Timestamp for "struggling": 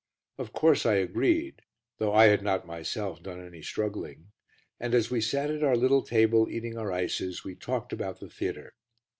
3.61-4.31